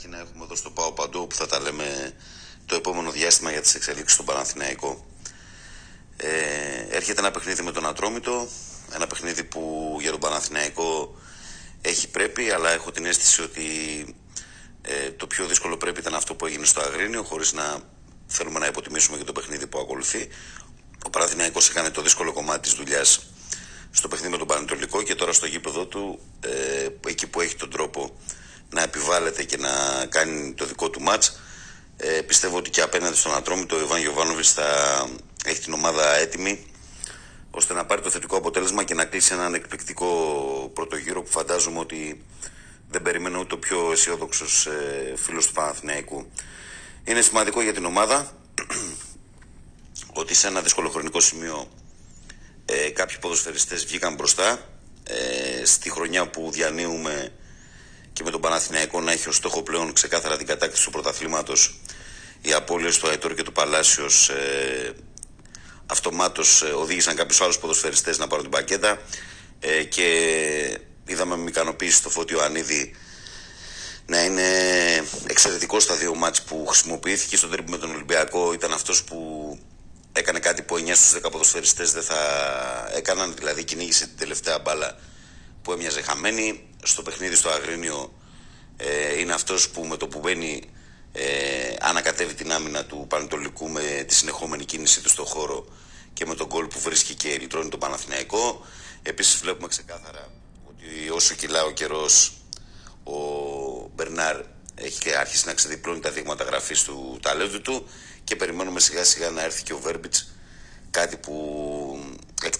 [0.00, 2.14] αρχή να έχουμε εδώ στο Πάο Παντού που θα τα λέμε
[2.66, 5.06] το επόμενο διάστημα για τις εξελίξεις στον Παναθηναϊκό.
[6.16, 6.28] Ε,
[6.90, 8.48] έρχεται ένα παιχνίδι με τον Ατρόμητο,
[8.94, 11.14] ένα παιχνίδι που για τον Παναθηναϊκό
[11.80, 13.64] έχει πρέπει, αλλά έχω την αίσθηση ότι
[14.82, 17.82] ε, το πιο δύσκολο πρέπει ήταν αυτό που έγινε στο Αγρίνιο, χωρίς να
[18.26, 20.28] θέλουμε να υποτιμήσουμε και το παιχνίδι που ακολουθεί.
[21.06, 23.26] Ο Παναθηναϊκός έκανε το δύσκολο κομμάτι της δουλειάς
[23.90, 27.70] στο παιχνίδι με τον Πανετολικό και τώρα στο γήπεδο του, ε, εκεί που έχει τον
[27.70, 28.16] τρόπο
[28.74, 29.70] να επιβάλλεται και να
[30.08, 31.40] κάνει το δικό του μάτς.
[31.96, 34.66] Ε, πιστεύω ότι και απέναντι στον Ατρόμητο ο Ιβάν Γιωβάνοβης θα
[35.44, 36.66] έχει την ομάδα έτοιμη
[37.50, 40.06] ώστε να πάρει το θετικό αποτέλεσμα και να κλείσει έναν εκπληκτικό
[40.74, 42.24] πρώτο γύρο που φαντάζομαι ότι
[42.88, 46.30] δεν περιμένω ούτε ο πιο αισιόδοξος ε, φίλος του Παναθηναϊκού.
[47.04, 48.32] Είναι σημαντικό για την ομάδα
[50.12, 51.68] ότι σε ένα δύσκολο χρονικό σημείο
[52.64, 54.68] ε, κάποιοι ποδοσφαιριστές βγήκαν μπροστά
[55.04, 57.32] ε, στη χρονιά που διανύουμε
[58.20, 61.80] και με τον Παναθηναϊκό να έχει ως στόχο πλέον ξεκάθαρα την κατάκτηση του πρωταθλήματος.
[62.40, 64.94] Οι απώλειες του Αϊτόρ και του Παλάσιος ε,
[65.86, 69.00] αυτομάτως ε, οδήγησαν κάποιους άλλους ποδοσφαιριστές να πάρουν την πακέτα
[69.60, 70.06] ε, και
[71.06, 72.96] είδαμε με ικανοποίηση το Φώτιο Ανίδη
[74.06, 74.48] να είναι
[75.26, 78.52] εξαιρετικό στα δύο μάτς που χρησιμοποιήθηκε στον τρίπο με τον Ολυμπιακό.
[78.52, 79.58] Ήταν αυτός που
[80.12, 82.18] έκανε κάτι που 9 στους 10 ποδοσφαιριστές δεν θα
[82.94, 84.96] έκαναν δηλαδή κυνήγησε την τελευταία μπάλα
[85.62, 88.12] που έμοιαζε χαμένη στο παιχνίδι στο Αγρίνιο
[88.76, 90.62] ε, είναι αυτός που με το που μπαίνει
[91.12, 95.66] ε, ανακατεύει την άμυνα του Πανετολικού με τη συνεχόμενη κίνηση του στο χώρο
[96.12, 98.66] και με τον γκολ που βρίσκει και λυτρώνει τον Παναθηναϊκό.
[99.02, 100.30] Επίσης βλέπουμε ξεκάθαρα
[100.68, 102.32] ότι όσο κυλά ο καιρός
[103.04, 103.14] ο
[103.94, 104.40] Μπερνάρ
[104.74, 107.88] έχει αρχίσει να ξεδιπλώνει τα δείγματα γραφής του ταλέντου του
[108.24, 110.34] και περιμένουμε σιγά σιγά να έρθει και ο Βέρμπιτς
[110.90, 111.89] κάτι που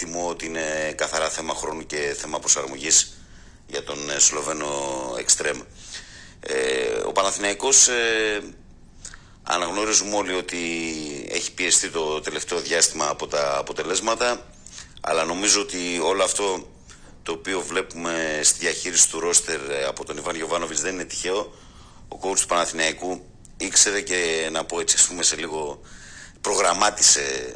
[0.00, 3.12] εκτιμώ ότι είναι καθαρά θέμα χρόνου και θέμα προσαρμογής
[3.66, 4.68] για τον ε, Σλοβαίνο
[5.18, 5.60] Εκστρέμ.
[6.40, 8.42] Ε, ο Παναθηναϊκός ε,
[9.42, 10.58] αναγνωρίζουμε όλοι ότι
[11.30, 14.46] έχει πιεστεί το τελευταίο διάστημα από τα αποτελέσματα
[15.00, 16.68] αλλά νομίζω ότι όλο αυτό
[17.22, 21.54] το οποίο βλέπουμε στη διαχείριση του ρόστερ ε, από τον Ιβάν Γιωβάνοβιτς δεν είναι τυχαίο.
[22.08, 23.26] Ο κόουτς του Παναθηναϊκού
[23.56, 25.80] ήξερε και να πω έτσι ας πούμε σε λίγο
[26.40, 27.54] προγραμμάτισε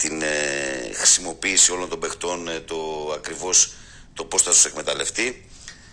[0.00, 3.72] την ε, χρησιμοποίηση όλων των παιχτών ε, το ακριβώς
[4.14, 5.48] το πώς θα τους εκμεταλλευτεί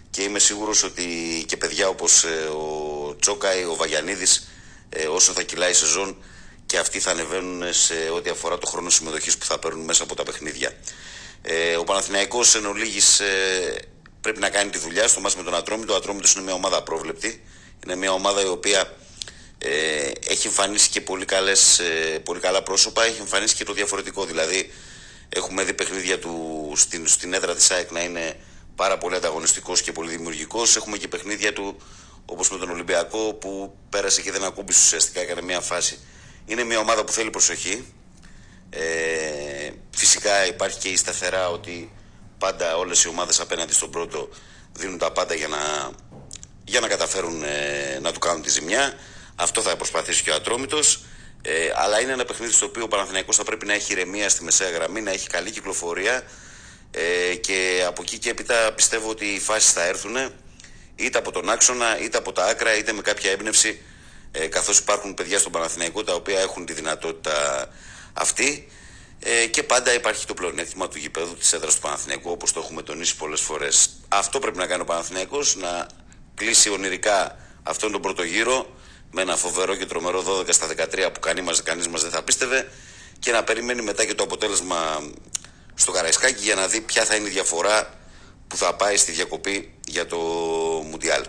[0.09, 1.05] και είμαι σίγουρος ότι
[1.47, 4.47] και παιδιά όπως ε, ο Τσόκαη, ο Βαγιανίδης
[4.89, 6.17] ε, όσο θα κυλάει η σεζόν
[6.65, 10.15] και αυτοί θα ανεβαίνουν σε ό,τι αφορά το χρόνο συμμετοχής που θα παίρνουν μέσα από
[10.15, 10.71] τα παιχνίδια.
[11.41, 13.75] Ε, ο Παναθηναϊκός εν ολίγης, ε,
[14.21, 15.93] πρέπει να κάνει τη δουλειά στο μας με τον Ατρόμητο.
[15.93, 17.43] Ο Ατρόμητος είναι μια ομάδα πρόβλεπτη.
[17.85, 18.97] Είναι μια ομάδα η οποία
[19.57, 24.25] ε, έχει εμφανίσει και πολύ, καλές, ε, πολύ καλά πρόσωπα, έχει εμφανίσει και το διαφορετικό.
[24.25, 24.71] Δηλαδή,
[25.29, 28.39] έχουμε δει παιχνίδια του στην, στην έδρα της ΑΕΚ να είναι
[28.75, 30.75] πάρα πολύ ανταγωνιστικός και πολύ δημιουργικός.
[30.75, 31.77] Έχουμε και παιχνίδια του
[32.25, 35.99] όπως με τον Ολυμπιακό που πέρασε και δεν ακούμπησε ουσιαστικά, έκανε μια φάση.
[36.45, 37.93] Είναι μια ομάδα που θέλει προσοχή.
[38.69, 41.91] Ε, φυσικά υπάρχει και η σταθερά ότι
[42.37, 44.29] πάντα όλες οι ομάδες απέναντι στον πρώτο
[44.73, 45.91] δίνουν τα πάντα για να,
[46.63, 48.93] για να καταφέρουν ε, να του κάνουν τη ζημιά.
[49.39, 51.03] Αυτό θα προσπαθήσει και ο Ατρόμητος.
[51.41, 54.43] Ε, αλλά είναι ένα παιχνίδι στο οποίο ο Παναθηναϊκός θα πρέπει να έχει ηρεμία στη
[54.43, 56.23] μεσαία γραμμή, να έχει καλή κυκλοφορία
[56.91, 60.15] ε, και από εκεί και έπειτα πιστεύω ότι οι φάσεις θα έρθουν
[60.95, 63.81] είτε από τον άξονα, είτε από τα άκρα, είτε με κάποια έμπνευση
[64.31, 67.67] ε, καθώς υπάρχουν παιδιά στον Παναθηναϊκό τα οποία έχουν τη δυνατότητα
[68.13, 68.67] αυτή
[69.19, 72.81] ε, και πάντα υπάρχει το πλεονέκτημα του γηπέδου της έδρας του Παναθηναϊκού όπως το έχουμε
[72.81, 73.89] τονίσει πολλές φορές.
[74.07, 75.87] Αυτό πρέπει να κάνει ο Παναθηναϊκός, να
[76.35, 78.76] κλείσει ονειρικά αυτόν τον πρώτο γύρο
[79.11, 82.23] με ένα φοβερό και τρομερό 12 στα 13 που κανείς μας, κανείς μας δεν θα
[82.23, 82.71] πίστευε
[83.19, 85.11] και να περιμένει μετά και το αποτέλεσμα
[85.73, 87.93] στο Καραϊσκάκι για να δει ποια θα είναι η διαφορά
[88.47, 90.17] που θα πάει στη διακοπή για το
[90.89, 91.25] Μουντιάλ.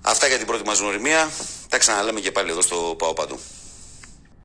[0.00, 1.30] Αυτά για την πρώτη μας γνωριμία.
[1.68, 3.38] Τα ξαναλέμε και πάλι εδώ στο Πάω Παντού.